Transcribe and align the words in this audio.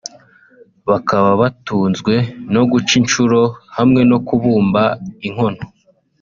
bakaba 0.89 1.29
batunzwe 1.41 2.13
no 2.53 2.61
guca 2.71 2.93
inshuro 3.01 3.39
hamwe 3.77 4.01
no 4.11 4.17
kubumba 4.27 4.83
inkono 5.27 5.61